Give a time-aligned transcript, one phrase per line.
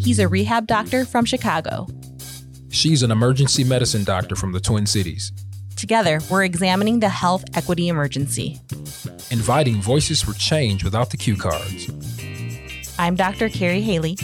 [0.00, 1.86] He's a rehab doctor from Chicago.
[2.70, 5.32] She's an emergency medicine doctor from the Twin Cities.
[5.76, 8.60] Together, we're examining the health equity emergency,
[9.30, 11.90] inviting voices for change without the cue cards.
[12.98, 13.48] I'm Dr.
[13.48, 14.16] Kari Haley.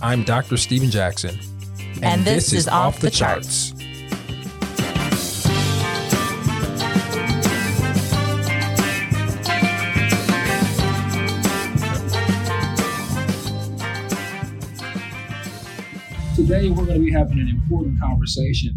[0.00, 0.56] I'm Dr.
[0.56, 1.38] Steven Jackson.
[1.96, 3.70] And, and this, this, is, Off the, the charts.
[3.70, 3.71] charts.
[16.42, 18.76] Today, we're going to be having an important conversation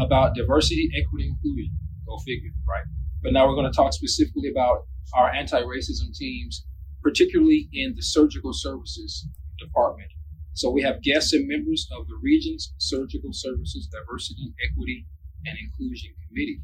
[0.00, 1.70] about diversity, equity, inclusion.
[2.06, 2.86] Go figure, right?
[3.22, 6.64] But now we're going to talk specifically about our anti racism teams,
[7.02, 10.08] particularly in the surgical services department.
[10.54, 15.06] So we have guests and members of the Region's Surgical Services Diversity, Equity,
[15.44, 16.62] and Inclusion Committee.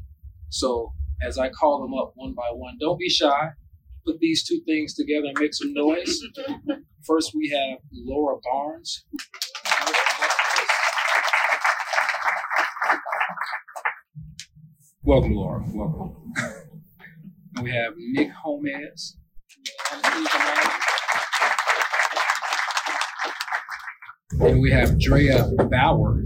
[0.49, 3.51] So as I call them up one by one, don't be shy.
[4.07, 6.19] Put these two things together and make some noise.
[7.05, 9.05] First, we have Laura Barnes.
[15.11, 15.61] Welcome, Laura.
[15.73, 16.15] Welcome.
[17.61, 19.17] we have Nick Hommez.
[24.39, 26.23] And we have Drea Bauer.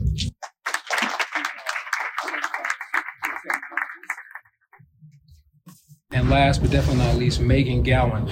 [6.11, 8.27] And last but definitely not least, Meghan Gowan.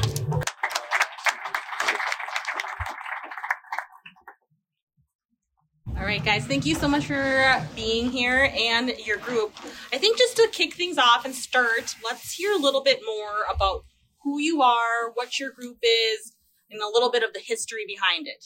[6.24, 9.54] Right, guys, thank you so much for being here and your group.
[9.92, 13.44] I think just to kick things off and start, let's hear a little bit more
[13.54, 13.84] about
[14.24, 16.34] who you are, what your group is,
[16.72, 18.46] and a little bit of the history behind it.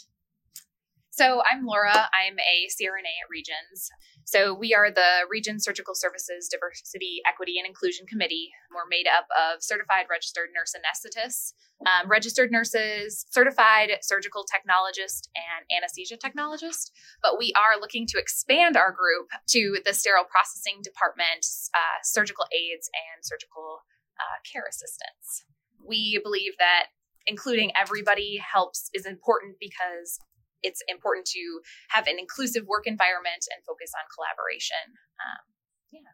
[1.18, 1.98] So, I'm Laura.
[2.14, 3.90] I'm a CRNA at Regions.
[4.26, 8.52] So, we are the Region Surgical Services Diversity, Equity, and Inclusion Committee.
[8.70, 11.54] We're made up of certified registered nurse anesthetists,
[11.90, 16.92] um, registered nurses, certified surgical technologist, and anesthesia technologist.
[17.24, 22.46] But we are looking to expand our group to the sterile processing department, uh, surgical
[22.54, 23.82] aides, and surgical
[24.22, 25.46] uh, care assistants.
[25.84, 26.94] We believe that
[27.26, 30.20] including everybody helps is important because
[30.64, 34.98] it's important to have an inclusive work environment and focus on collaboration.
[35.22, 35.44] Um,
[35.92, 36.14] yeah.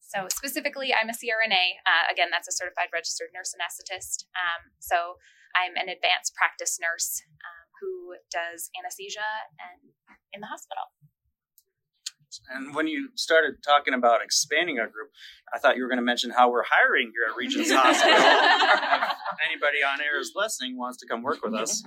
[0.00, 1.78] So specifically, I'm a CRNA.
[1.86, 4.26] Uh, again, that's a certified registered nurse anesthetist.
[4.34, 5.22] Um, so
[5.54, 9.94] I'm an advanced practice nurse um, who does anesthesia and
[10.34, 10.90] in the hospital.
[12.50, 15.10] And when you started talking about expanding our group,
[15.52, 18.16] I thought you were going to mention how we're hiring here at Regions Hospital.
[18.16, 21.84] if anybody on air is listening wants to come work with us,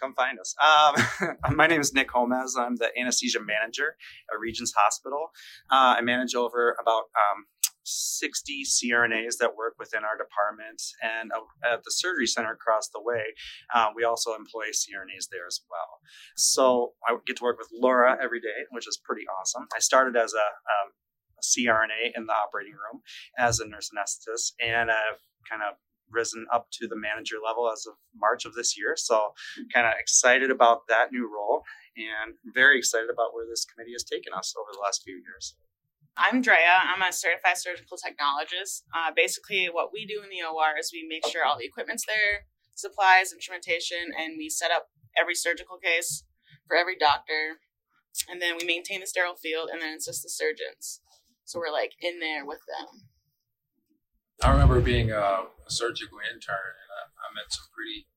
[0.00, 0.54] come find us.
[0.62, 2.50] Um, my name is Nick Hommez.
[2.56, 3.96] I'm the anesthesia manager
[4.32, 5.30] at Regions Hospital.
[5.70, 7.46] Uh, I manage over about um,
[7.86, 10.82] 60 CRNAs that work within our department.
[11.02, 13.22] And uh, at the surgery center across the way,
[13.74, 16.00] uh, we also employ CRNAs there as well.
[16.36, 19.66] So I get to work with Laura every day, which is pretty awesome.
[19.74, 20.92] I started as a, um,
[21.38, 23.02] a CRNA in the operating room
[23.38, 25.76] as a nurse anesthetist, and I've kind of
[26.10, 28.94] risen up to the manager level as of March of this year.
[28.96, 29.34] So,
[29.72, 31.62] kind of excited about that new role
[31.96, 35.56] and very excited about where this committee has taken us over the last few years.
[36.16, 36.80] I'm Drea.
[36.80, 38.82] I'm a certified surgical technologist.
[38.94, 42.06] Uh, basically, what we do in the OR is we make sure all the equipment's
[42.06, 46.24] there, supplies, instrumentation, and we set up every surgical case
[46.66, 47.60] for every doctor.
[48.30, 51.00] And then we maintain the sterile field and then assist the surgeons.
[51.44, 53.08] So we're like in there with them.
[54.42, 58.08] I remember being a, a surgical intern, and I, I met some pretty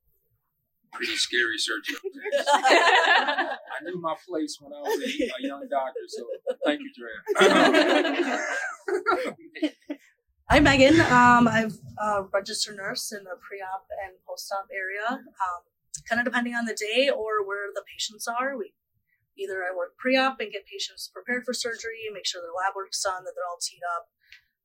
[0.91, 1.95] pretty scary surgery.
[2.53, 6.25] I knew my place when I was a, a young doctor, so
[6.65, 8.39] thank you, Drea.
[10.49, 10.99] I'm Meghan.
[11.11, 15.05] Um, I'm a registered nurse in the pre-op and post-op area.
[15.07, 15.61] Um,
[16.09, 18.57] kind of depending on the day or where the patients are.
[18.57, 18.73] We
[19.37, 23.01] either I work pre-op and get patients prepared for surgery, make sure their lab work's
[23.01, 24.11] done, that they're all teed up,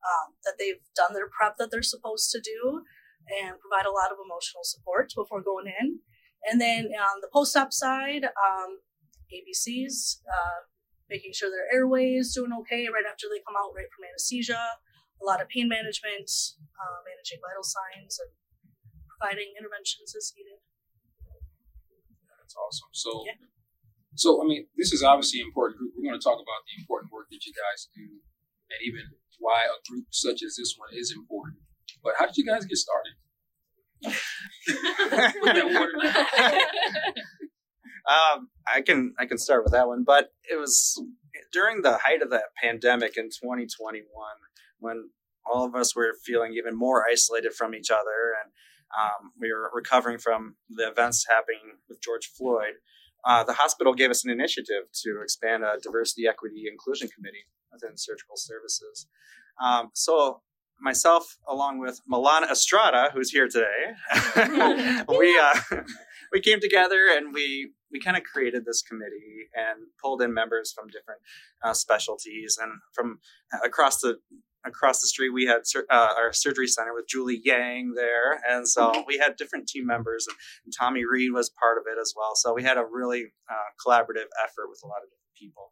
[0.02, 2.82] um, that they've done their prep that they're supposed to do,
[3.28, 6.02] and provide a lot of emotional support before going in.
[6.50, 8.84] And then on the post op side, um,
[9.32, 10.68] ABCs, uh,
[11.08, 14.80] making sure their airway is doing okay right after they come out right from anesthesia,
[15.20, 16.28] a lot of pain management,
[16.76, 18.30] uh, managing vital signs, and
[19.08, 20.60] providing interventions as needed.
[22.40, 22.92] That's awesome.
[22.92, 23.40] So, yeah.
[24.14, 25.96] so I mean, this is obviously an important group.
[25.96, 28.04] We're going to talk about the important work that you guys do,
[28.68, 31.64] and even why a group such as this one is important.
[32.04, 33.16] But how did you guys get started?
[38.06, 41.02] Um, I can I can start with that one, but it was
[41.52, 44.04] during the height of that pandemic in 2021
[44.78, 45.10] when
[45.46, 48.52] all of us were feeling even more isolated from each other and
[48.98, 52.74] um, we were recovering from the events happening with George Floyd,
[53.24, 57.96] uh, the hospital gave us an initiative to expand a diversity, equity, inclusion committee within
[57.96, 59.08] surgical services.
[59.62, 60.42] Um, so
[60.84, 63.94] myself, along with Milana Estrada, who's here today,
[65.08, 65.54] we uh,
[66.32, 70.72] we came together and we we kind of created this committee and pulled in members
[70.72, 71.20] from different
[71.64, 73.18] uh, specialties and from
[73.64, 74.18] across the
[74.66, 75.60] across the street we had
[75.90, 79.00] uh, our surgery center with Julie Yang there, and so mm-hmm.
[79.06, 82.32] we had different team members, and, and Tommy Reed was part of it as well.
[82.34, 85.70] So we had a really uh, collaborative effort with a lot of different people.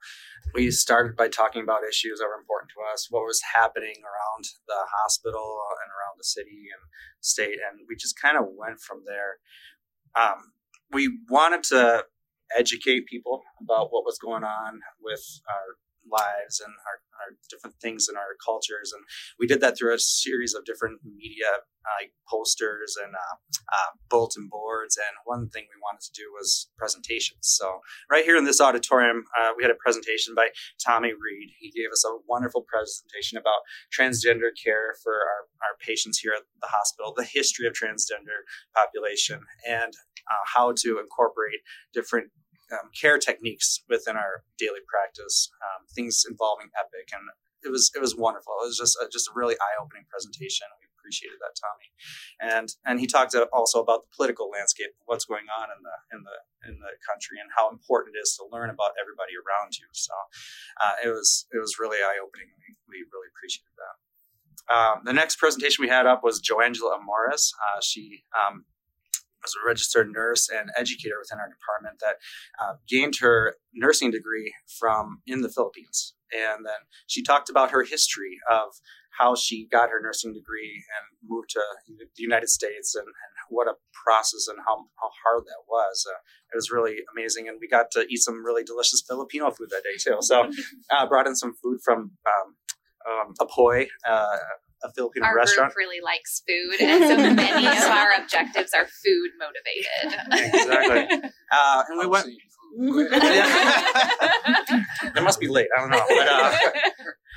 [0.54, 4.44] We started by talking about issues that were important to us, what was happening around
[4.66, 6.82] the hospital and around the city and
[7.20, 9.38] state, and we just kind of went from there.
[10.14, 10.52] Um,
[10.92, 12.04] we wanted to
[12.56, 15.76] educate people about what was going on with our
[16.10, 18.93] lives and our, our different things in our cultures.
[18.94, 19.04] And
[19.38, 23.37] we did that through a series of different media uh, posters and uh,
[23.72, 24.96] uh, bulletin boards.
[24.96, 27.43] And one thing we wanted to do was presentations.
[27.43, 30.49] So, right here in this auditorium, uh, we had a presentation by
[30.84, 31.50] Tommy Reed.
[31.58, 36.44] He gave us a wonderful presentation about transgender care for our, our patients here at
[36.60, 39.93] the hospital, the history of transgender population, and
[40.31, 41.60] uh, how to incorporate
[41.93, 42.31] different
[42.72, 47.22] um, care techniques within our daily practice, um, things involving Epic, and
[47.62, 48.54] it was it was wonderful.
[48.62, 50.66] It was just a, just a really eye opening presentation.
[50.80, 51.88] We appreciated that, Tommy,
[52.40, 56.20] and and he talked also about the political landscape, what's going on in the in
[56.24, 56.36] the
[56.66, 59.86] in the country, and how important it is to learn about everybody around you.
[59.92, 60.14] So
[60.80, 62.50] uh, it was it was really eye opening.
[62.58, 63.96] We, we really appreciated that.
[64.70, 67.52] Um, the next presentation we had up was Joangela Amaris.
[67.54, 68.64] Uh, she um,
[69.42, 72.16] was a registered nurse and educator within our department that
[72.60, 76.14] uh, gained her nursing degree from in the Philippines.
[76.32, 78.68] And then she talked about her history of
[79.18, 83.68] how she got her nursing degree and moved to the United States and, and what
[83.68, 83.74] a
[84.04, 86.06] process and how, how hard that was.
[86.08, 86.16] Uh,
[86.52, 87.48] it was really amazing.
[87.48, 90.18] And we got to eat some really delicious Filipino food that day too.
[90.20, 90.50] So
[90.90, 92.56] I uh, brought in some food from um,
[93.08, 94.36] um, Apoy, uh,
[94.84, 95.73] a Filipino our restaurant.
[95.75, 100.12] group really likes food, and so many of our objectives are food motivated.
[100.55, 101.31] exactly.
[101.52, 102.26] Uh, and we went.
[105.14, 105.69] it must be late.
[105.76, 106.02] I don't know.
[106.08, 106.56] But, uh,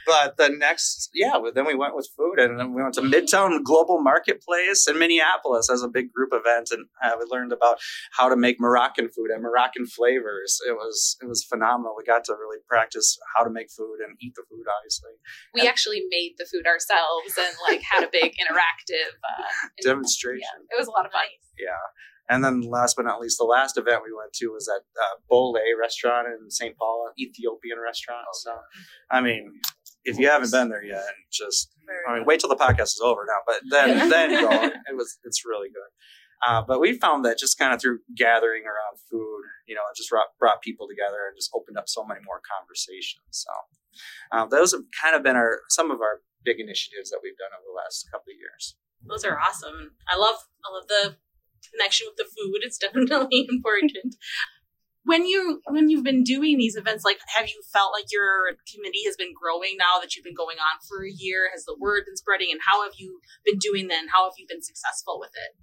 [0.06, 3.64] but the next, yeah, then we went with food and then we went to Midtown
[3.64, 6.70] Global Marketplace in Minneapolis as a big group event.
[6.72, 7.78] And uh, we learned about
[8.12, 10.60] how to make Moroccan food and Moroccan flavors.
[10.68, 11.96] It was, it was phenomenal.
[11.98, 15.12] We got to really practice how to make food and eat the food, obviously.
[15.54, 20.42] We and, actually made the food ourselves and like had a big interactive uh, demonstration.
[20.42, 21.24] Yeah, it was a lot of fun.
[21.58, 21.72] Yeah.
[22.28, 25.16] And then last but not least, the last event we went to was at uh,
[25.30, 26.76] Bole restaurant in St.
[26.78, 28.26] Paul, an Ethiopian restaurant.
[28.34, 28.52] So,
[29.12, 29.54] I mean,
[30.06, 31.70] if you haven't been there yet, just
[32.08, 33.42] I mean, wait till the podcast is over now.
[33.46, 34.50] But then then go.
[34.90, 35.92] It was it's really good.
[36.46, 39.98] Uh, but we found that just kind of through gathering around food, you know, it
[39.98, 43.26] just brought, brought people together and just opened up so many more conversations.
[43.32, 43.50] So
[44.32, 47.52] uh, those have kind of been our some of our big initiatives that we've done
[47.56, 48.76] over the last couple of years.
[49.08, 49.98] Those are awesome.
[50.08, 51.18] I love I love the
[51.72, 52.62] connection with the food.
[52.62, 54.16] It's definitely important
[55.06, 59.06] when you when you've been doing these events like have you felt like your committee
[59.06, 61.50] has been growing now that you've been going on for a year?
[61.54, 62.50] Has the word been spreading?
[62.52, 64.08] And how have you been doing then?
[64.14, 65.56] How have you been successful with it?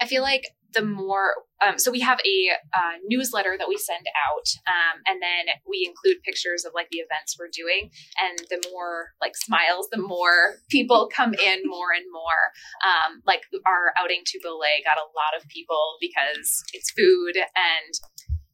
[0.00, 1.34] I feel like the more
[1.66, 5.84] um, so we have a uh, newsletter that we send out um, and then we
[5.84, 7.90] include pictures of like the events we're doing.
[8.16, 12.52] And the more like smiles the more people come in more and more.
[12.80, 17.92] Um, like our outing to Bole got a lot of people because it's food and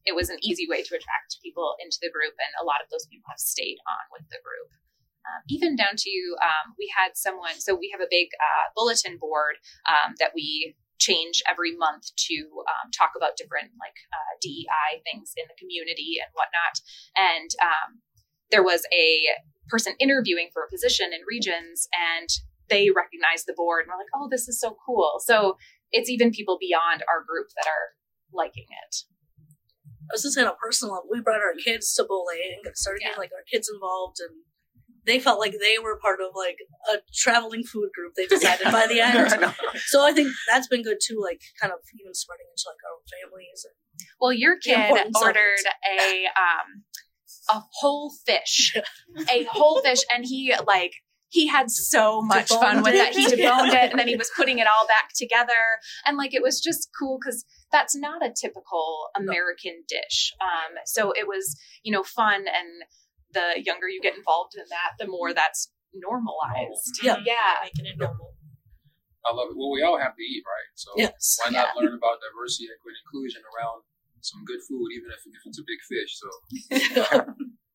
[0.07, 2.87] it was an easy way to attract people into the group, and a lot of
[2.87, 4.71] those people have stayed on with the group.
[5.27, 9.19] Um, even down to um, we had someone, so we have a big uh, bulletin
[9.19, 12.37] board um, that we change every month to
[12.71, 16.79] um, talk about different like uh, DEI things in the community and whatnot.
[17.19, 17.99] And um,
[18.49, 19.35] there was a
[19.67, 22.31] person interviewing for a position in regions, and
[22.71, 25.59] they recognized the board and were like, "Oh, this is so cool!" So
[25.91, 27.99] it's even people beyond our group that are
[28.31, 29.03] liking it.
[30.09, 31.09] I was just on a personal level.
[31.11, 33.09] We brought our kids to Bole and started yeah.
[33.09, 34.43] getting like our kids involved, and
[35.05, 36.57] they felt like they were part of like
[36.91, 38.13] a traveling food group.
[38.15, 39.55] They decided by the end.
[39.87, 42.99] so I think that's been good too, like kind of even spreading into like our
[43.07, 43.65] families.
[43.65, 43.75] And
[44.19, 46.83] well, your kid ordered a um
[47.49, 48.75] a whole fish,
[49.31, 50.93] a whole fish, and he like
[51.29, 53.13] he had so much deboned fun with it.
[53.13, 55.79] He deboned it and then he was putting it all back together.
[56.05, 59.89] And like it was just cool because that's not a typical American no.
[59.89, 60.33] dish.
[60.41, 62.45] Um, so it was, you know, fun.
[62.47, 62.83] And
[63.33, 66.99] the younger you get involved in that, the more that's normalized.
[67.03, 67.17] Yeah.
[67.25, 67.63] Yeah.
[67.63, 68.33] Making it normal.
[69.27, 69.57] I love it.
[69.59, 70.71] Well, we all have to eat, right?
[70.75, 71.35] So Yes.
[71.43, 73.83] why not learn about diversity, equity, and inclusion around
[74.23, 76.11] some good food, even if, if it's a big fish?
[76.15, 76.27] So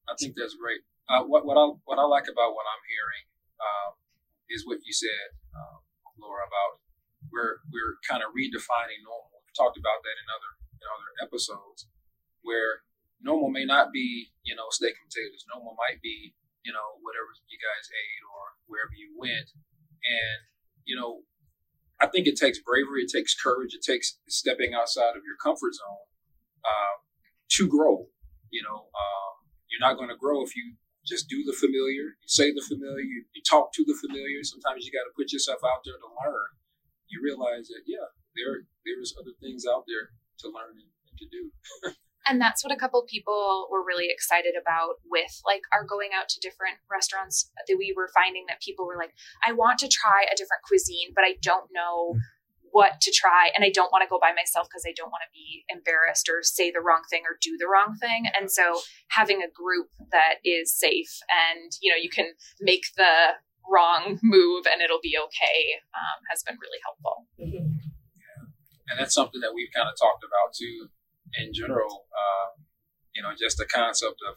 [0.08, 0.80] I think that's great.
[1.10, 3.24] Uh, what what I what I like about what I'm hearing
[3.60, 3.90] um,
[4.48, 5.84] is what you said, um,
[6.16, 6.80] Laura, about
[7.28, 9.31] we're we're kind of redefining normal.
[9.52, 11.86] Talked about that in other in other episodes,
[12.40, 12.82] where
[13.20, 15.44] normal may not be you know steak and potatoes.
[15.48, 19.52] Normal might be you know whatever you guys ate or wherever you went,
[20.04, 20.38] and
[20.88, 21.22] you know
[22.02, 25.78] I think it takes bravery, it takes courage, it takes stepping outside of your comfort
[25.78, 26.02] zone
[26.66, 26.98] uh,
[27.62, 28.10] to grow.
[28.50, 29.32] You know, um,
[29.70, 30.74] you're not going to grow if you
[31.06, 34.42] just do the familiar, you say the familiar, you, you talk to the familiar.
[34.42, 36.50] Sometimes you got to put yourself out there to learn.
[37.06, 40.10] You realize that, yeah, there there's other things out there
[40.40, 41.94] to learn and, and to do.
[42.26, 46.28] And that's what a couple people were really excited about with like our going out
[46.30, 49.10] to different restaurants that we were finding that people were like,
[49.44, 52.14] I want to try a different cuisine, but I don't know
[52.70, 55.22] what to try and I don't want to go by myself because I don't want
[55.28, 58.26] to be embarrassed or say the wrong thing or do the wrong thing.
[58.38, 63.36] And so having a group that is safe and you know you can make the
[63.70, 67.28] wrong move and it'll be okay um, has been really helpful.
[68.92, 70.92] And that's something that we've kind of talked about too
[71.40, 72.60] in general uh,
[73.16, 74.36] you know just the concept of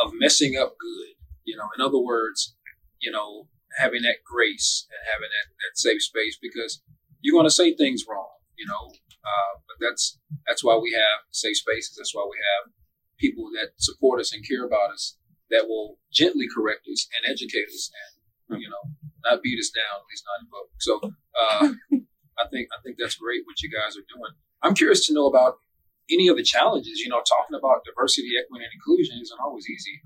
[0.00, 1.14] of messing up good
[1.44, 1.68] you know.
[1.76, 2.56] In other words
[3.00, 3.48] you know
[3.78, 6.82] having that grace and having that, that safe space because
[7.20, 8.90] you're going to say things wrong you know
[9.24, 11.96] uh, but that's that's why we have safe spaces.
[11.96, 12.72] That's why we have
[13.18, 15.16] people that support us and care about us
[15.50, 17.90] that will gently correct us and educate us
[18.48, 18.90] and you know
[19.24, 20.80] not beat us down at least not in public.
[20.80, 20.94] So
[21.36, 22.00] uh,
[22.40, 24.32] I think I think that's great what you guys are doing.
[24.62, 25.60] I'm curious to know about
[26.10, 26.98] any of the challenges.
[26.98, 30.00] You know, talking about diversity, equity, and inclusion isn't always easy,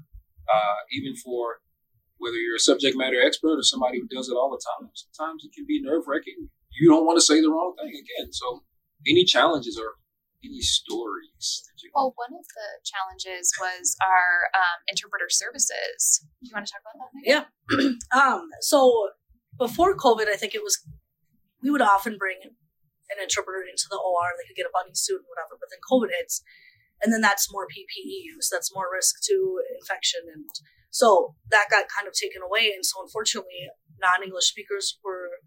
[0.50, 1.62] uh, even for
[2.18, 4.90] whether you're a subject matter expert or somebody who does it all the time.
[4.94, 6.48] Sometimes it can be nerve wracking.
[6.80, 8.32] You don't want to say the wrong thing again.
[8.32, 8.64] So,
[9.06, 9.94] any challenges or
[10.44, 11.90] any stories that you?
[11.94, 16.26] Well, one of the challenges was our um, interpreter services.
[16.42, 17.12] Do you want to talk about that?
[17.14, 17.96] Meghan?
[18.12, 18.20] Yeah.
[18.20, 19.10] um, so
[19.58, 20.78] before COVID, I think it was
[21.64, 24.36] we would often bring an interpreter into the OR.
[24.36, 25.56] They could get a bunny suit and whatever.
[25.56, 26.44] But then COVID hits,
[27.02, 28.52] and then that's more PPE use.
[28.52, 30.44] That's more risk to infection, and
[30.90, 32.70] so that got kind of taken away.
[32.76, 35.40] And so unfortunately, non-English speakers were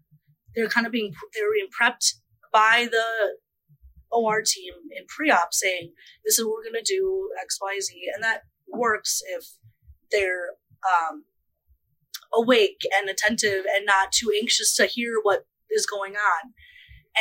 [0.54, 2.18] they're kind of being they were being prepped
[2.52, 3.38] by the
[4.10, 5.92] OR team in pre-op saying
[6.24, 9.44] this is what we're going to do X Y Z, and that works if
[10.10, 11.24] they're um,
[12.32, 16.52] awake and attentive and not too anxious to hear what is going on.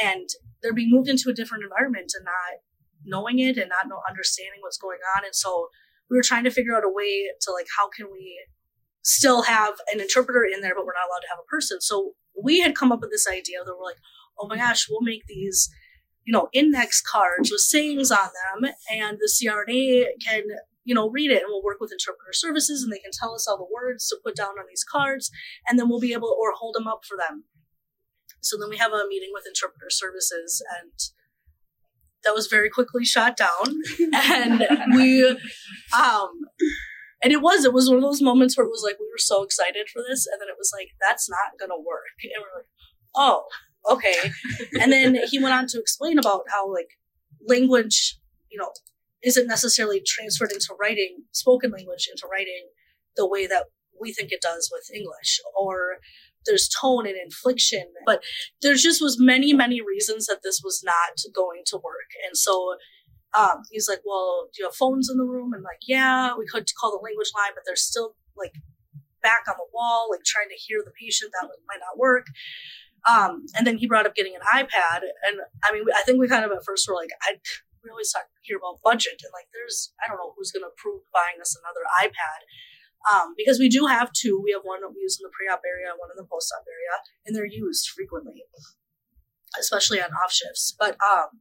[0.02, 0.30] And
[0.62, 2.60] they're being moved into a different environment and not
[3.06, 5.24] knowing it and not know, understanding what's going on.
[5.24, 5.70] And so
[6.10, 8.38] we were trying to figure out a way to like, how can we
[9.04, 11.80] still have an interpreter in there, but we're not allowed to have a person.
[11.80, 12.12] So
[12.42, 14.02] we had come up with this idea that we're like,
[14.38, 15.70] oh my gosh, we'll make these,
[16.26, 20.44] you know, index cards with sayings on them, and the CRNA can,
[20.84, 23.48] you know, read it, and we'll work with interpreter services, and they can tell us
[23.48, 25.32] all the words to put down on these cards,
[25.68, 27.46] and then we'll be able or hold them up for them.
[28.48, 30.92] So then we have a meeting with interpreter services, and
[32.24, 33.82] that was very quickly shot down,
[34.14, 34.64] and
[34.96, 36.32] we, um,
[37.24, 39.18] and it was it was one of those moments where it was like we were
[39.18, 42.60] so excited for this, and then it was like that's not gonna work, and we're
[42.60, 42.70] like,
[43.16, 43.46] oh,
[43.90, 44.16] okay,
[44.82, 46.90] and then he went on to explain about how like
[47.48, 48.18] language,
[48.50, 48.72] you know,
[49.24, 52.70] isn't necessarily transferred into writing, spoken language into writing,
[53.16, 53.66] the way that
[54.00, 55.98] we think it does with English, or
[56.48, 58.24] there's tone and inflection, but
[58.62, 62.76] there just was many many reasons that this was not going to work, and so
[63.38, 65.54] um, he's like, well, do you have phones in the room?
[65.54, 68.54] And like, yeah, we could call the language line, but they're still like
[69.22, 71.32] back on the wall, like trying to hear the patient.
[71.40, 72.28] That might not work.
[73.08, 75.06] Um, and then he brought up getting an iPad.
[75.28, 77.38] And I mean, I think we kind of at first were like, I
[77.84, 80.74] we always talk here about budget and like, there's, I don't know who's going to
[80.74, 82.44] approve buying us another iPad.
[83.08, 84.42] Um, because we do have two.
[84.44, 86.96] We have one that we use in the pre-op area, one in the post-op area,
[87.26, 88.44] and they're used frequently,
[89.60, 90.76] especially on off shifts.
[90.78, 91.40] But um,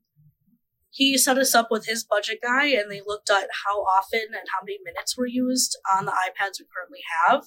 [0.97, 4.49] he set us up with his budget guy and they looked at how often and
[4.49, 7.45] how many minutes were used on the iPads we currently have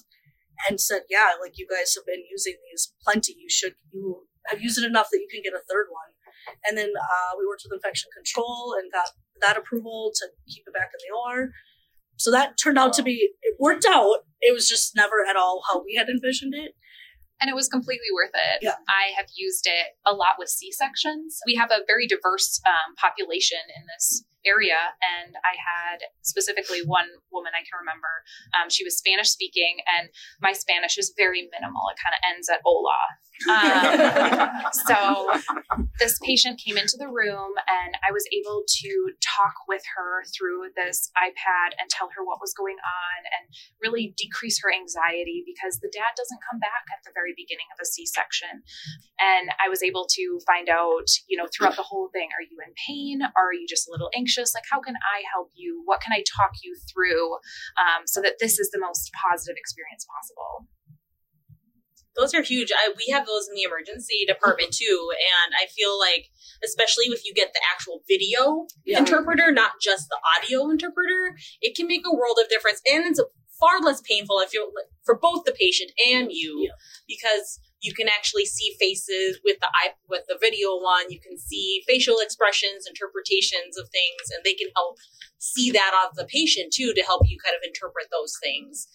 [0.68, 3.34] and said, yeah, like you guys have been using these plenty.
[3.34, 6.14] You should, you have used it enough that you can get a third one.
[6.64, 9.10] And then uh, we worked with infection control and got
[9.42, 11.50] that approval to keep it back in the OR.
[12.20, 14.18] So that turned out to be, it worked out.
[14.42, 16.72] It was just never at all how we had envisioned it.
[17.40, 18.58] and it was completely worth it.
[18.60, 18.76] Yeah.
[18.86, 21.40] I have used it a lot with C sections.
[21.46, 24.96] We have a very diverse um, population in this area.
[25.00, 28.24] And I had specifically one woman I can remember.
[28.56, 30.08] Um, she was Spanish speaking, and
[30.40, 31.82] my Spanish is very minimal.
[31.92, 33.00] It kind of ends at hola.
[33.48, 35.32] Um, so
[35.98, 40.72] this patient came into the room, and I was able to talk with her through
[40.76, 43.44] this iPad and tell her what was going on and
[43.80, 47.80] really decrease her anxiety because the dad doesn't come back at the very beginning of
[47.80, 48.64] a C section.
[49.20, 52.58] And I was able to find out, you know, throughout the whole thing are you
[52.60, 53.20] in pain?
[53.36, 54.29] Are you just a little anxious?
[54.54, 55.82] Like, how can I help you?
[55.84, 57.34] What can I talk you through
[57.78, 60.68] um, so that this is the most positive experience possible?
[62.16, 62.70] those are huge.
[62.72, 66.28] I, we have those in the emergency department too, and I feel like,
[66.64, 68.98] especially if you get the actual video yeah.
[68.98, 73.22] interpreter, not just the audio interpreter, it can make a world of difference, and it's
[73.58, 74.38] far less painful.
[74.38, 74.70] I feel
[75.04, 76.72] for both the patient and you, yeah.
[77.08, 81.10] because you can actually see faces with the eye, with the video one.
[81.10, 84.98] You can see facial expressions, interpretations of things, and they can help
[85.38, 88.88] see that of the patient too to help you kind of interpret those things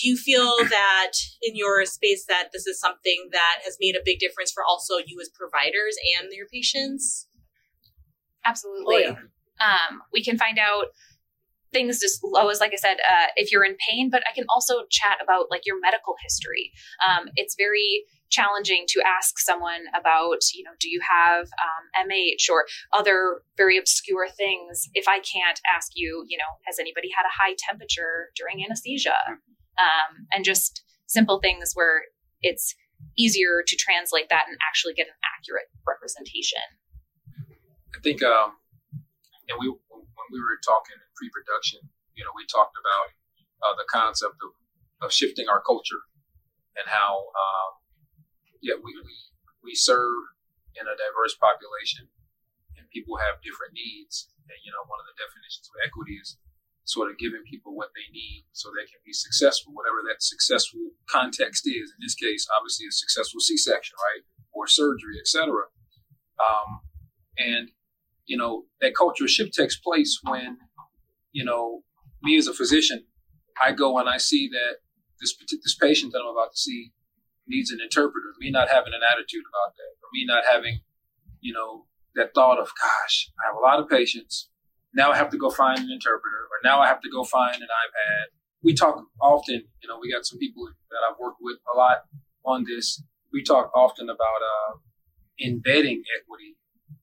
[0.00, 4.00] do you feel that in your space that this is something that has made a
[4.04, 7.28] big difference for also you as providers and your patients
[8.44, 9.16] absolutely oh,
[9.60, 9.90] yeah.
[9.90, 10.86] um, we can find out
[11.72, 14.44] things as low as like i said uh, if you're in pain but i can
[14.48, 16.72] also chat about like your medical history
[17.06, 22.50] um, it's very challenging to ask someone about you know do you have um, mh
[22.50, 27.24] or other very obscure things if i can't ask you you know has anybody had
[27.24, 29.16] a high temperature during anesthesia
[29.78, 32.02] um, and just simple things where
[32.42, 32.74] it's
[33.16, 36.62] easier to translate that and actually get an accurate representation.
[37.94, 38.58] I think, um,
[39.48, 41.82] and we when we were talking in pre-production,
[42.14, 43.10] you know, we talked about
[43.66, 44.54] uh, the concept of,
[45.02, 46.06] of shifting our culture
[46.78, 47.70] and how, um,
[48.62, 49.14] yeah, we, we
[49.62, 50.32] we serve
[50.78, 52.08] in a diverse population,
[52.78, 54.30] and people have different needs.
[54.48, 56.38] And you know, one of the definitions of equity is
[56.88, 60.96] sort of giving people what they need so they can be successful, whatever that successful
[61.04, 61.92] context is.
[61.92, 64.24] In this case, obviously a successful C-section, right,
[64.56, 65.68] or surgery, etc.
[66.40, 66.80] Um,
[67.36, 67.68] and
[68.24, 70.56] you know that cultural shift takes place when
[71.32, 71.82] you know
[72.22, 73.04] me as a physician,
[73.62, 74.78] I go and I see that
[75.20, 76.92] this this patient that I'm about to see
[77.46, 78.34] needs an interpreter.
[78.40, 80.80] Me not having an attitude about that, or me not having,
[81.40, 84.50] you know, that thought of, gosh, I have a lot of patients
[84.94, 87.56] now I have to go find an interpreter, or now I have to go find
[87.56, 88.34] an iPad.
[88.62, 91.98] We talk often, you know, we got some people that I've worked with a lot
[92.44, 93.02] on this.
[93.32, 94.78] We talk often about uh,
[95.44, 96.56] embedding equity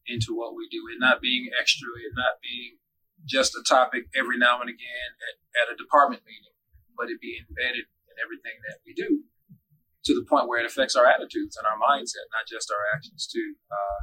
[0.08, 2.78] into what we do and not being extra and not being
[3.26, 5.36] just a topic every now and again at,
[5.66, 6.56] at a department meeting,
[6.98, 9.26] but it be embedded in everything that we do
[10.06, 13.28] to the point where it affects our attitudes and our mindset, not just our actions
[13.28, 13.56] too.
[13.70, 14.00] Uh,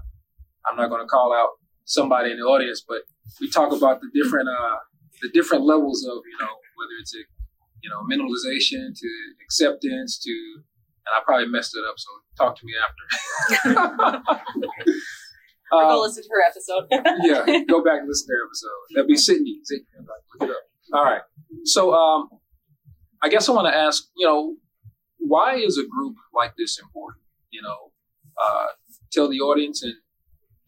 [0.66, 3.02] I'm not going to call out somebody in the audience, but
[3.40, 4.78] we talk about the different uh,
[5.22, 7.22] the different levels of you know whether it's a
[7.82, 9.08] you know minimalization to
[9.42, 10.62] acceptance to
[11.04, 14.22] and I probably messed it up, so talk to me after.
[15.72, 16.84] or go um, listen to her episode.
[17.24, 18.94] yeah, go back and listen to her episode.
[18.94, 19.58] That'd be Sydney.
[19.64, 19.86] Sydney.
[20.40, 20.62] Look it up.
[20.92, 21.22] All right.
[21.64, 22.28] So um,
[23.22, 24.56] I guess I want to ask, you know,
[25.18, 27.24] why is a group like this important?
[27.50, 27.92] You know,
[28.42, 28.66] uh,
[29.12, 29.94] tell the audience and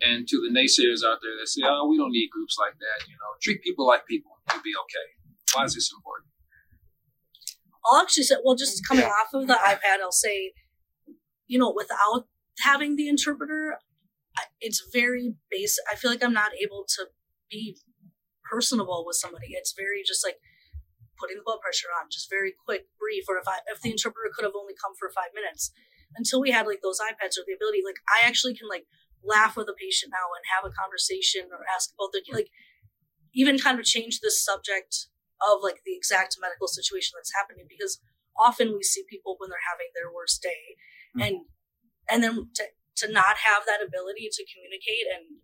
[0.00, 3.08] and to the naysayers out there that say, "Oh, we don't need groups like that,"
[3.08, 5.08] you know, treat people like people, you'll be okay.
[5.54, 6.28] Why is this important?
[7.86, 10.52] I'll actually say, well, just coming off of the iPad, I'll say,
[11.46, 12.26] you know, without
[12.60, 13.78] having the interpreter,
[14.60, 15.84] it's very basic.
[15.90, 17.06] I feel like I'm not able to
[17.50, 17.78] be
[18.50, 19.54] personable with somebody.
[19.54, 20.36] It's very just like
[21.18, 23.24] putting the blood pressure on, just very quick, brief.
[23.28, 25.70] Or if I if the interpreter could have only come for five minutes,
[26.16, 28.86] until we had like those iPads or the ability, like I actually can like
[29.24, 32.50] laugh with a patient now and have a conversation or ask about the like
[33.34, 35.08] even kind of change the subject
[35.42, 37.98] of like the exact medical situation that's happening because
[38.38, 40.76] often we see people when they're having their worst day
[41.16, 41.26] mm-hmm.
[41.26, 41.36] and
[42.08, 42.64] and then to,
[42.96, 45.42] to not have that ability to communicate and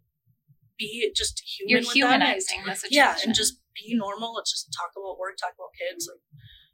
[0.79, 2.97] be just human You're humanizing the situation.
[2.97, 4.35] Yeah, and just be normal.
[4.35, 6.09] Let's just talk about work, talk about kids.
[6.09, 6.25] Like,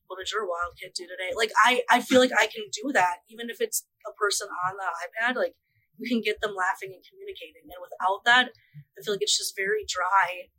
[0.06, 1.34] what did your wild kid do today?
[1.34, 4.78] Like, I I feel like I can do that, even if it's a person on
[4.78, 5.34] the iPad.
[5.34, 5.58] Like,
[5.98, 7.66] you can get them laughing and communicating.
[7.66, 8.54] And without that,
[8.94, 10.52] I feel like it's just very dry.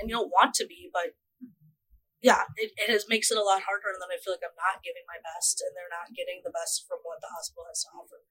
[0.00, 1.14] And you don't want to be, but
[2.18, 3.94] yeah, it, it has, makes it a lot harder.
[3.94, 6.50] And then I feel like I'm not giving my best and they're not getting the
[6.50, 8.26] best from what the hospital has to offer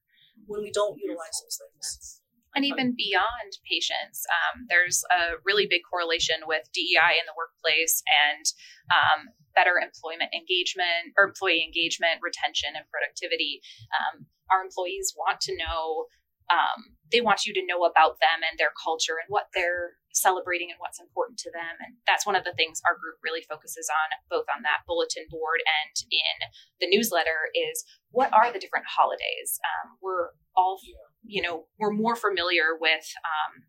[0.48, 2.20] when we don't utilize those things.
[2.56, 8.04] And even beyond patients, um, there's a really big correlation with DEI in the workplace
[8.06, 8.46] and
[8.94, 13.62] um, better employment engagement or employee engagement, retention, and productivity.
[13.90, 16.06] Um, our employees want to know
[16.54, 20.70] um, they want you to know about them and their culture and what they're celebrating
[20.70, 21.78] and what's important to them.
[21.82, 25.26] And that's one of the things our group really focuses on, both on that bulletin
[25.30, 26.38] board and in
[26.82, 29.58] the newsletter, is what are the different holidays?
[29.66, 30.78] Um, we're all,
[31.26, 33.66] you know, we're more familiar with um,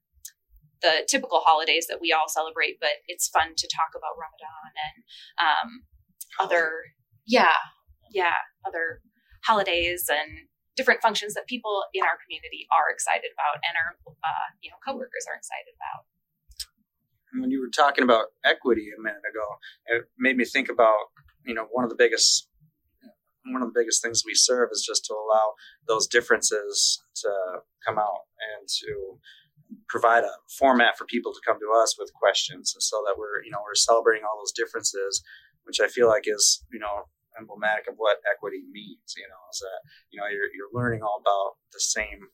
[0.84, 4.96] the typical holidays that we all celebrate, but it's fun to talk about Ramadan and
[5.40, 5.68] um,
[6.40, 6.92] other,
[7.26, 7.56] yeah,
[8.12, 9.00] yeah, other
[9.44, 13.90] holidays and different functions that people in our community are excited about and our,
[14.22, 16.06] uh, you know, coworkers are excited about.
[17.34, 19.46] When you were talking about equity a minute ago,
[19.86, 21.10] it made me think about,
[21.44, 22.48] you know, one of the biggest
[23.46, 25.52] one of the biggest things we serve is just to allow
[25.86, 27.30] those differences to
[27.86, 28.24] come out
[28.56, 29.18] and to
[29.88, 33.50] provide a format for people to come to us with questions so that we're you
[33.50, 35.22] know we're celebrating all those differences
[35.64, 37.04] which i feel like is you know
[37.38, 41.18] emblematic of what equity means you know is that you know you're, you're learning all
[41.20, 42.30] about the same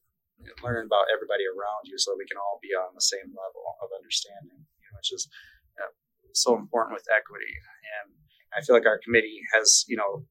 [0.64, 3.92] learning about everybody around you so we can all be on the same level of
[3.92, 5.28] understanding you know, which is
[5.76, 5.92] uh,
[6.32, 7.52] so important with equity
[8.00, 8.12] and
[8.56, 10.24] i feel like our committee has you know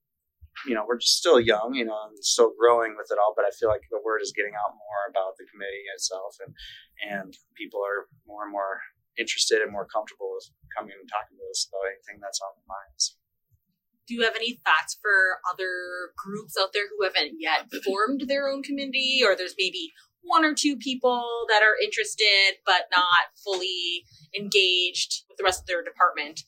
[0.67, 3.45] you know, we're just still young, you know, and still growing with it all, but
[3.45, 6.51] I feel like the word is getting out more about the committee itself and,
[6.99, 8.81] and people are more and more
[9.15, 12.67] interested and more comfortable with coming and talking to us about anything that's on their
[12.67, 13.18] minds.
[14.09, 18.49] Do you have any thoughts for other groups out there who haven't yet formed their
[18.49, 19.93] own community or there's maybe
[20.23, 25.67] one or two people that are interested but not fully engaged with the rest of
[25.67, 26.41] their department?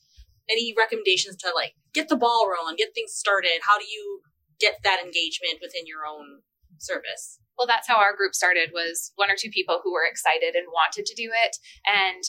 [0.50, 3.62] Any recommendations to like get the ball rolling, get things started?
[3.62, 4.22] How do you
[4.58, 6.42] get that engagement within your own
[6.78, 7.38] service?
[7.56, 10.66] Well, that's how our group started was one or two people who were excited and
[10.74, 11.58] wanted to do it.
[11.86, 12.24] And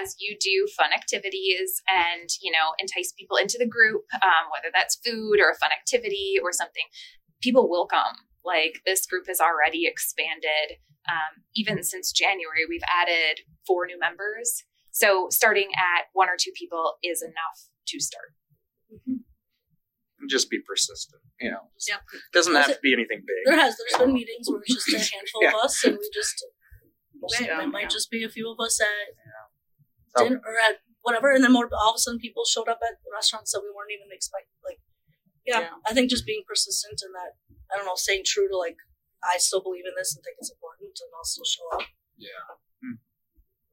[0.00, 4.70] as you do fun activities and, you know, entice people into the group, um, whether
[4.74, 6.84] that's food or a fun activity or something,
[7.42, 8.16] people will come.
[8.44, 10.78] Like this group has already expanded.
[11.08, 14.64] Um, even since January, we've added four new members.
[14.92, 18.32] So starting at one or two people is enough to start.
[18.92, 19.16] Mm-hmm.
[20.28, 21.22] Just be persistent.
[21.40, 21.96] You know, Yeah.
[22.32, 23.42] doesn't have to be anything big.
[23.46, 25.48] There has there's been meetings where it's just a handful Yeah.
[25.50, 26.44] of us and we just
[27.24, 27.62] okay, Yeah.
[27.62, 29.14] it might just be a few of us at
[30.16, 32.98] Dinner or at whatever, and then more all of a sudden people showed up at
[33.12, 34.56] restaurants that we weren't even expecting.
[34.64, 34.80] Like,
[35.46, 35.74] yeah, Yeah.
[35.86, 37.38] I think just being persistent and that
[37.72, 38.76] I don't know, staying true to like
[39.22, 41.84] I still believe in this and think it's important, and I'll still show up.
[42.16, 42.56] Yeah.
[42.82, 42.96] Hmm.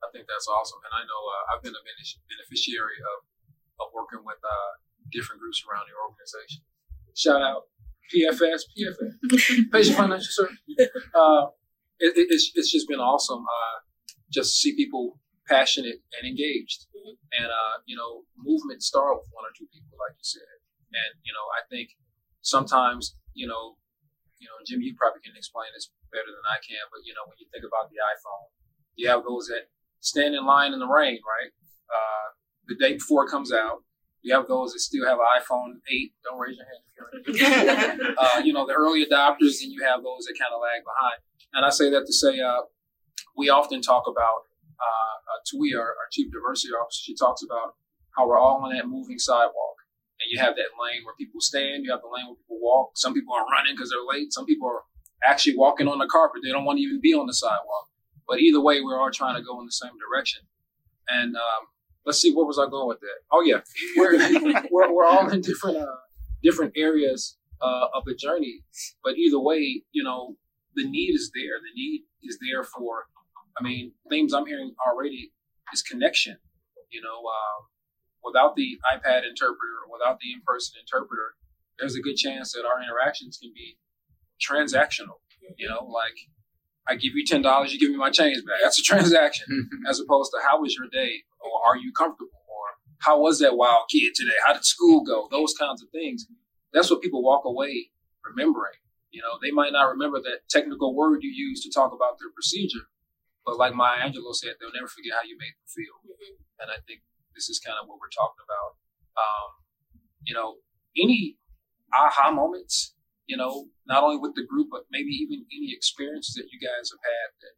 [0.03, 0.79] I think that's awesome.
[0.85, 3.25] And I know uh, I've been a benefic- beneficiary of,
[3.81, 4.71] of working with uh,
[5.11, 6.61] different groups around the organization.
[7.15, 7.71] Shout out
[8.13, 10.59] PFS, PFS, Patient Financial Service.
[11.15, 11.47] Uh,
[11.99, 13.77] it, it, it's, it's just been awesome uh,
[14.31, 16.87] just to see people passionate and engaged.
[16.95, 17.17] Mhm.
[17.39, 20.55] And, uh, you know, movement start with one or two people, like you said.
[20.93, 21.97] And, you know, I think
[22.41, 23.77] sometimes, you know,
[24.39, 27.25] you know, Jim, you probably can explain this better than I can, but, you know,
[27.25, 28.47] when you think about the iPhone,
[28.95, 31.51] you have those that stand in line in the rain, right?
[31.89, 32.27] Uh,
[32.67, 33.83] the day before it comes out.
[34.21, 36.13] You have those that still have an iPhone 8.
[36.23, 36.83] Don't raise your hand
[37.25, 40.59] if you're uh, you know, the early adopters, and you have those that kind of
[40.61, 41.21] lag behind.
[41.53, 42.61] And I say that to say, uh,
[43.37, 47.75] we often talk about, uh, uh, Tui, our, our chief diversity officer, she talks about
[48.15, 49.77] how we're all on that moving sidewalk.
[50.19, 52.97] And you have that lane where people stand, you have the lane where people walk.
[52.97, 54.33] Some people are running because they're late.
[54.33, 54.81] Some people are
[55.25, 56.41] actually walking on the carpet.
[56.43, 57.89] They don't want to even be on the sidewalk.
[58.27, 60.41] But either way, we're all trying to go in the same direction.
[61.07, 61.61] And um,
[62.05, 63.19] let's see, where was I going with that?
[63.31, 63.61] Oh yeah,
[63.95, 64.17] we're
[64.71, 66.01] we're, we're all in different uh,
[66.43, 68.63] different areas uh, of the journey.
[69.03, 70.35] But either way, you know,
[70.75, 71.59] the need is there.
[71.61, 73.05] The need is there for.
[73.59, 75.31] I mean, themes I'm hearing already
[75.73, 76.37] is connection.
[76.89, 77.67] You know, um,
[78.23, 81.35] without the iPad interpreter, or without the in-person interpreter,
[81.79, 83.77] there's a good chance that our interactions can be
[84.39, 85.19] transactional.
[85.57, 86.17] You know, like
[86.87, 88.59] I give you ten dollars, you give me my change back.
[88.63, 92.63] That's a transaction, as opposed to how was your day, or are you comfortable, or
[92.99, 94.37] how was that wild kid today?
[94.45, 95.27] How did school go?
[95.31, 96.25] Those kinds of things.
[96.73, 97.89] That's what people walk away
[98.25, 98.75] remembering.
[99.11, 102.29] You know, they might not remember that technical word you used to talk about their
[102.35, 102.85] procedure,
[103.47, 105.95] but like Maya Angelou said, they'll never forget how you made them feel.
[106.59, 106.99] And I think
[107.31, 108.75] this is kind of what we're talking about.
[109.15, 109.49] Um,
[110.27, 110.59] you know,
[110.99, 111.39] any
[111.95, 112.91] aha moments,
[113.23, 116.91] you know, not only with the group, but maybe even any experiences that you guys
[116.91, 117.55] have had that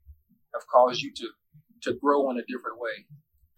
[0.54, 1.28] have caused you to
[1.90, 3.10] to grow in a different way.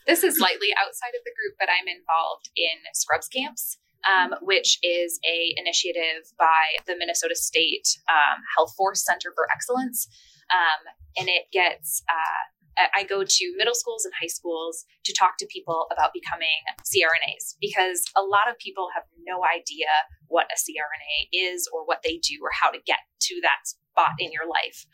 [0.07, 4.79] This is slightly outside of the group, but I'm involved in Scrubs Camps, um, which
[4.81, 10.07] is a initiative by the Minnesota State um, Health Force Center for Excellence,
[10.53, 10.81] um,
[11.17, 12.03] and it gets.
[12.09, 12.43] Uh,
[12.95, 17.55] I go to middle schools and high schools to talk to people about becoming CRNAs
[17.59, 19.87] because a lot of people have no idea
[20.27, 24.15] what a CRNA is or what they do or how to get to that spot
[24.19, 24.85] in your life.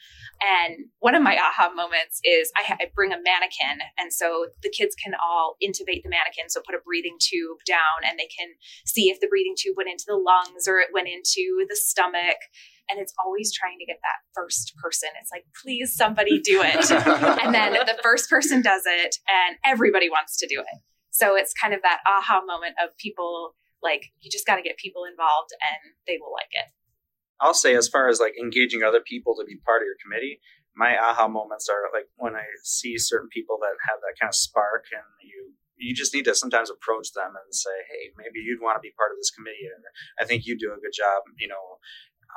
[0.42, 4.70] And one of my aha moments is I, I, bring a mannequin, and so the
[4.70, 6.50] kids can all intubate the mannequin.
[6.50, 8.50] So put a breathing tube down, and they can
[8.86, 12.38] see if the breathing tube went into the lungs or it went into the stomach.
[12.90, 15.10] And it's always trying to get that first person.
[15.22, 16.90] It's like, please, somebody do it.
[17.44, 20.80] and then the first person does it, and everybody wants to do it.
[21.12, 24.78] So it's kind of that aha moment of people like, you just got to get
[24.78, 26.70] people involved and they will like it.
[27.40, 30.40] I'll say as far as like engaging other people to be part of your committee,
[30.76, 34.36] my aha moments are like when I see certain people that have that kind of
[34.36, 38.62] spark and you you just need to sometimes approach them and say, hey, maybe you'd
[38.62, 39.70] want to be part of this committee.
[39.70, 39.86] And
[40.18, 41.78] I think you do a good job, you know,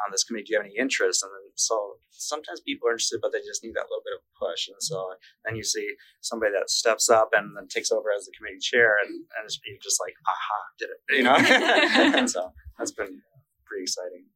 [0.04, 0.44] on this committee.
[0.44, 1.22] Do you have any interest?
[1.22, 4.22] And then so sometimes people are interested, but they just need that little bit of
[4.36, 4.68] push.
[4.68, 5.86] And so then you see
[6.20, 9.58] somebody that steps up and then takes over as the committee chair, and, and it's
[9.82, 11.36] just like, aha, did it, you know?
[12.18, 13.22] and so that's been
[13.64, 14.26] pretty exciting.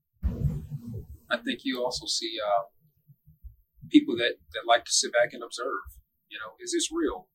[1.30, 2.68] I think you also see uh,
[3.90, 5.98] people that, that like to sit back and observe.
[6.28, 7.28] You know, is this real?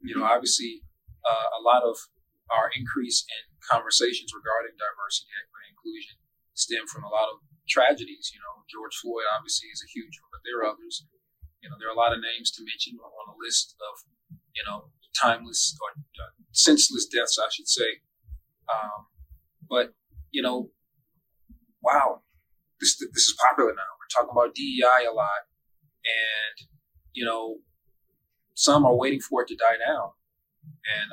[0.00, 0.82] You know, obviously,
[1.24, 1.96] uh, a lot of
[2.50, 6.16] our increase in conversations regarding diversity, equity, inclusion
[6.54, 8.32] stem from a lot of tragedies.
[8.32, 11.04] You know, George Floyd obviously is a huge one, but there are others.
[11.62, 13.94] You know, there are a lot of names to mention on a list of,
[14.54, 18.04] you know, timeless or uh, senseless deaths, I should say.
[18.70, 19.10] Um,
[19.68, 19.94] but,
[20.30, 20.70] you know,
[21.82, 22.22] wow,
[22.80, 23.90] this this is popular now.
[23.98, 25.46] We're talking about DEI a lot,
[26.04, 26.68] and
[27.12, 27.58] you know,
[28.54, 30.10] some are waiting for it to die down,
[30.64, 31.12] and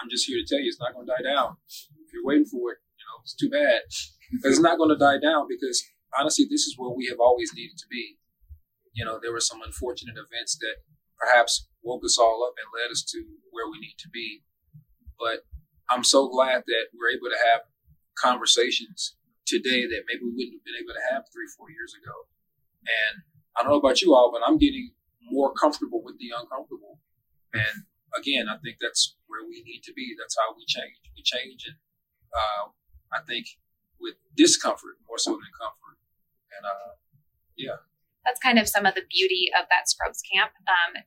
[0.00, 1.56] I'm just here to tell you it's not going to die down.
[1.66, 3.82] If you're waiting for it, you know, it's too bad.
[4.44, 5.82] It's not going to die down because
[6.18, 8.18] honestly, this is where we have always needed to be.
[8.92, 10.84] You know, there were some unfortunate events that
[11.18, 14.42] perhaps woke us all up and led us to where we need to be.
[15.18, 15.44] But
[15.88, 17.62] I'm so glad that we're able to have
[18.18, 19.16] conversations
[19.46, 22.14] today that maybe we wouldn't have been able to have three, four years ago.
[22.84, 23.22] And
[23.56, 24.92] I don't know about you all, but I'm getting
[25.30, 27.00] more comfortable with the uncomfortable.
[27.52, 27.84] And
[28.16, 30.14] again, I think that's where we need to be.
[30.18, 30.96] That's how we change.
[31.16, 31.76] We change, and
[32.32, 32.72] uh,
[33.12, 33.46] I think
[34.02, 35.96] with discomfort more so than comfort.
[36.58, 36.92] And uh,
[37.56, 37.80] yeah,
[38.24, 40.52] that's kind of some of the beauty of that Scrubs camp.
[40.66, 41.02] Um,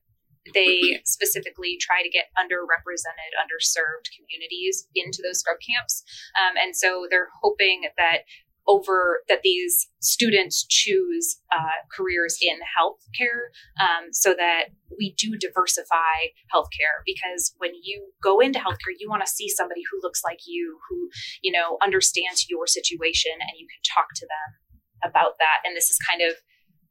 [0.54, 6.04] they specifically try to get underrepresented, underserved communities into those scrub camps.
[6.38, 8.30] Um, and so they're hoping that
[8.68, 14.66] over that these students choose uh, careers in healthcare um, so that
[14.98, 19.82] we do diversify healthcare because when you go into healthcare you want to see somebody
[19.92, 21.10] who looks like you who
[21.42, 25.90] you know understands your situation and you can talk to them about that and this
[25.90, 26.36] is kind of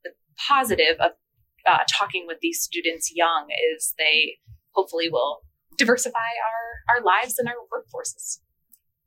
[0.05, 0.11] the
[0.49, 1.13] positive of
[1.67, 4.37] uh, talking with these students young is they
[4.73, 5.41] hopefully will
[5.77, 8.39] diversify our, our lives and our workforces.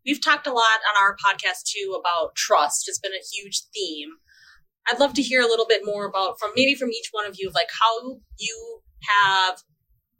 [0.07, 2.87] We've talked a lot on our podcast too about trust.
[2.87, 4.11] It's been a huge theme.
[4.89, 7.35] I'd love to hear a little bit more about from maybe from each one of
[7.37, 9.63] you, like how you have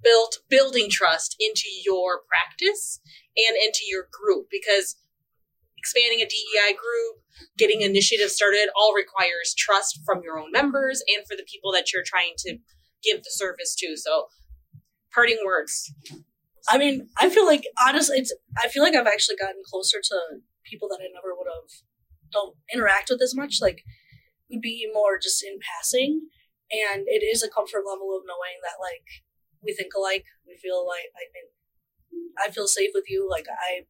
[0.04, 3.00] built building trust into your practice
[3.38, 4.98] and into your group because
[5.78, 7.24] expanding a DEI group,
[7.58, 11.94] getting initiatives started all requires trust from your own members and for the people that
[11.94, 12.58] you're trying to
[13.04, 13.96] give the service to.
[13.96, 14.28] So,
[15.14, 15.94] parting words.
[16.68, 18.34] I mean, I feel like honestly, it's.
[18.58, 20.18] I feel like I've actually gotten closer to
[20.66, 21.70] people that I never would have
[22.32, 23.60] don't interact with as much.
[23.62, 23.84] Like,
[24.50, 26.28] would be more just in passing,
[26.72, 29.06] and it is a comfort level of knowing that like
[29.64, 30.26] we think alike.
[30.46, 31.48] We feel like I think
[32.38, 33.28] I feel safe with you.
[33.30, 33.88] Like I,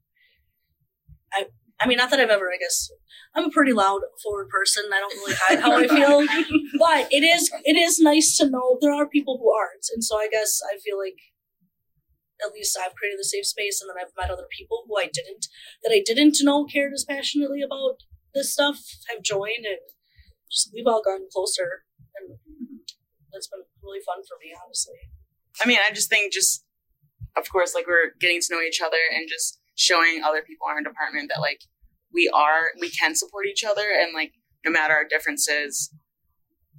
[1.34, 1.46] I
[1.80, 2.90] I mean, not that I've ever, I guess,
[3.36, 4.84] I'm a pretty loud, forward person.
[4.92, 6.26] I don't really hide how I feel,
[6.80, 9.86] but it is, it is nice to know there are people who aren't.
[9.94, 11.18] And so I guess I feel like
[12.44, 15.10] at least I've created the safe space and then I've met other people who I
[15.12, 15.48] didn't,
[15.84, 17.98] that I didn't know cared as passionately about
[18.34, 19.82] this stuff, have joined and
[20.52, 21.84] just, we've all gotten closer
[22.16, 22.38] and
[23.34, 24.98] it's been really fun for me, honestly.
[25.64, 26.64] I mean, I just think just,
[27.36, 30.78] of course, like we're getting to know each other and just showing other people in
[30.78, 31.62] our department that like
[32.14, 34.34] we are we can support each other and like
[34.66, 35.94] no matter our differences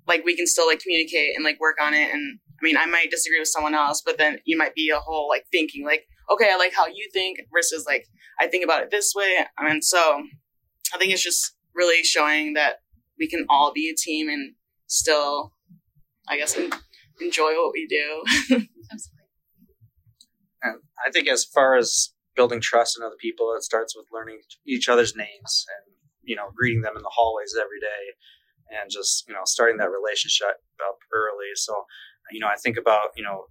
[0.07, 2.87] like we can still like communicate and like work on it and i mean i
[2.87, 6.07] might disagree with someone else but then you might be a whole like thinking like
[6.31, 8.07] okay i like how you think versus like
[8.41, 10.23] i think about it this way I mean, so
[10.95, 12.77] i think it's just really showing that
[13.19, 14.55] we can all be a team and
[14.87, 15.53] still
[16.29, 16.57] i guess
[17.21, 18.57] enjoy what we do
[20.63, 23.53] and i think as far as building trust in other people.
[23.55, 27.55] It starts with learning each other's names and you know greeting them in the hallways
[27.61, 28.15] every day,
[28.71, 31.51] and just you know starting that relationship up early.
[31.57, 31.85] So
[32.31, 33.47] you know I think about you know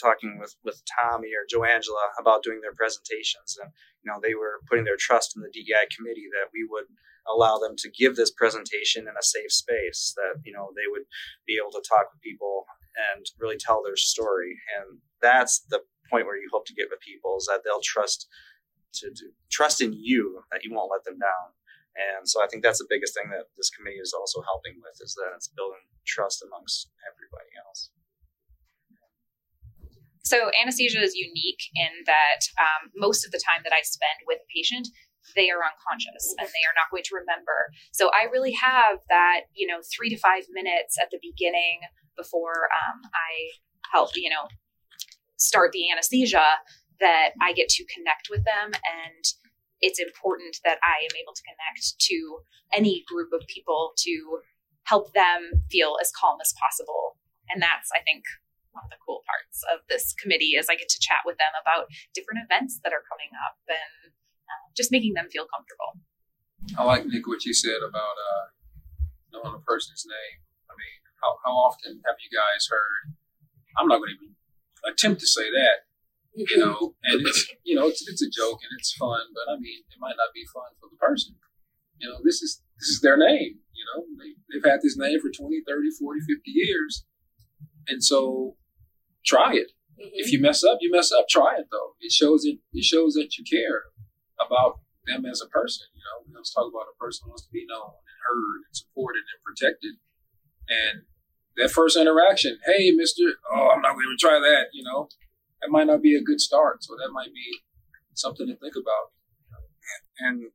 [0.00, 3.70] talking with with Tommy or Joangela about doing their presentations, and
[4.02, 6.86] you know they were putting their trust in the DEI committee that we would
[7.30, 11.06] allow them to give this presentation in a safe space that you know they would
[11.46, 12.66] be able to talk with people
[13.14, 14.58] and really tell their story.
[14.76, 18.28] And that's the point where you hope to get with people is that they'll trust
[19.00, 21.56] to, to trust in you that you won't let them down.
[21.92, 24.96] And so i think that's the biggest thing that this committee is also helping with
[25.04, 27.92] is that it's building trust amongst everybody else
[30.22, 34.38] so anesthesia is unique in that um, most of the time that i spend with
[34.38, 34.88] a patient
[35.36, 37.70] they are unconscious and they are not going to remember.
[37.92, 42.68] So I really have that, you know, three to five minutes at the beginning before
[42.74, 43.54] um, I
[43.92, 44.48] help, you know,
[45.36, 46.44] start the anesthesia
[47.00, 48.74] that I get to connect with them.
[48.74, 49.24] And
[49.80, 52.38] it's important that I am able to connect to
[52.72, 54.40] any group of people to
[54.84, 57.18] help them feel as calm as possible.
[57.50, 58.22] And that's, I think,
[58.72, 61.52] one of the cool parts of this committee is I get to chat with them
[61.60, 64.12] about different events that are coming up and
[64.76, 66.00] just making them feel comfortable.
[66.78, 68.46] I like Nick what you said about uh,
[69.32, 70.38] knowing a person's name.
[70.70, 73.14] I mean, how, how often have you guys heard?
[73.76, 74.36] I'm not going to even
[74.88, 75.88] attempt to say that,
[76.34, 76.94] you know.
[77.04, 79.98] And it's you know it's it's a joke and it's fun, but I mean it
[80.00, 81.34] might not be fun for the person.
[81.98, 83.58] You know, this is this is their name.
[83.72, 87.04] You know, they, they've had this name for 20, 30, 40, 50 years,
[87.88, 88.56] and so
[89.24, 89.72] try it.
[89.98, 90.10] Mm-hmm.
[90.14, 91.28] If you mess up, you mess up.
[91.28, 91.94] Try it though.
[92.00, 92.58] It shows it.
[92.72, 93.82] It shows that you care
[94.40, 95.86] about them as a person.
[95.94, 98.74] You know, we always talk about a person wants to be known and heard and
[98.76, 99.94] supported and protected.
[100.68, 101.02] And
[101.56, 104.66] that first interaction, hey, Mister, oh, I'm not going to try that.
[104.72, 105.08] You know,
[105.60, 106.82] that might not be a good start.
[106.82, 107.60] So that might be
[108.14, 109.12] something to think about.
[110.18, 110.50] And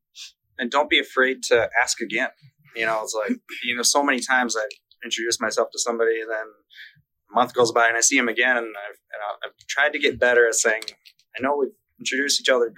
[0.58, 2.30] and don't be afraid to ask again.
[2.75, 4.67] You know, it's like you know, so many times I
[5.03, 6.45] introduce myself to somebody, and then
[7.29, 9.99] a month goes by, and I see him again, and I've, and I've tried to
[9.99, 10.83] get better at saying,
[11.37, 12.71] I know we've introduced each other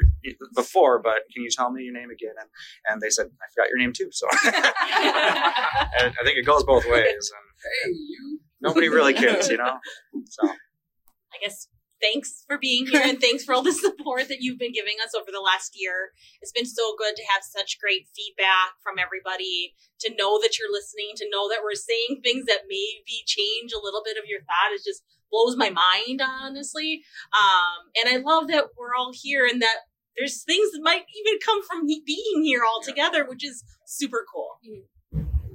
[0.55, 2.33] before, but can you tell me your name again?
[2.39, 2.49] And,
[2.89, 4.09] and they said, I forgot your name too.
[4.12, 7.31] So I think it goes both ways.
[7.35, 7.45] And,
[7.83, 8.39] hey, you.
[8.62, 9.77] Nobody really cares, you know?
[10.25, 11.67] So I guess
[12.01, 15.13] thanks for being here and thanks for all the support that you've been giving us
[15.15, 16.12] over the last year.
[16.41, 20.71] It's been so good to have such great feedback from everybody, to know that you're
[20.71, 24.41] listening, to know that we're saying things that maybe change a little bit of your
[24.41, 27.03] thought is just blows my mind, honestly.
[27.33, 31.39] Um, and I love that we're all here and that there's things that might even
[31.45, 34.59] come from being here all together, which is super cool.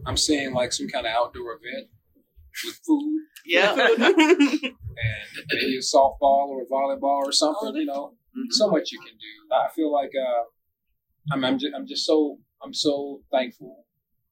[0.06, 1.88] I'm saying like some kind of outdoor event
[2.64, 3.20] with food.
[3.44, 3.74] Yeah.
[5.54, 8.14] maybe a softball or a volleyball or something, you know.
[8.36, 8.50] Mm-hmm.
[8.50, 9.54] So much you can do.
[9.54, 10.44] I feel like uh,
[11.32, 13.84] I'm, I'm, just, I'm just so I'm so thankful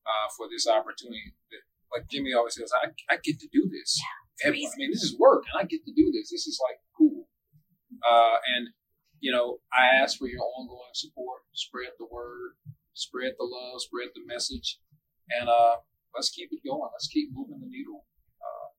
[0.07, 1.35] uh, for this opportunity.
[1.51, 1.63] That,
[1.95, 4.01] like Jimmy always says, I, I get to do this.
[4.01, 6.31] Yeah I mean, this is work, and I get to do this.
[6.31, 7.29] This is like cool.
[8.03, 8.69] Uh, and
[9.21, 11.47] you know, I ask for your ongoing support.
[11.53, 12.59] Spread the word,
[12.95, 14.81] spread the love, spread the message,
[15.31, 15.79] and uh,
[16.15, 16.91] let's keep it going.
[16.93, 18.03] Let's keep moving the needle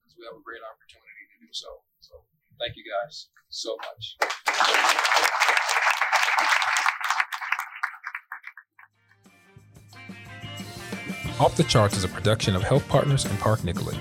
[0.01, 1.69] because uh, we have a great opportunity to do so.
[2.01, 2.13] So,
[2.59, 4.17] thank you guys so much.
[11.39, 13.97] Off the Charts is a production of HealthPartners and Park Nicollet.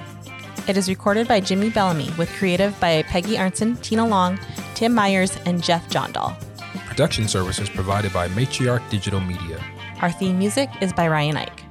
[0.68, 4.38] It is recorded by Jimmy Bellamy with creative by Peggy Arnson, Tina Long,
[4.74, 6.36] Tim Myers, and Jeff Jondahl.
[6.86, 9.60] Production services provided by Matriarch Digital Media.
[10.02, 11.61] Our theme music is by Ryan Ike.